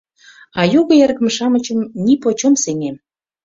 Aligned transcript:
А 0.59 0.61
його 0.75 0.91
эргым-шамычым 1.05 1.79
нипочем 2.05 2.53
сеҥем! 2.63 2.95